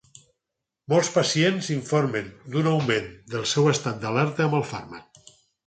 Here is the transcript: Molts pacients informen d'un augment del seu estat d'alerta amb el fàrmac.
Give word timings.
Molts 0.93 1.11
pacients 1.17 1.69
informen 1.75 2.33
d'un 2.55 2.71
augment 2.73 3.13
del 3.37 3.47
seu 3.55 3.71
estat 3.77 4.03
d'alerta 4.07 4.51
amb 4.51 4.61
el 4.63 4.69
fàrmac. 4.75 5.25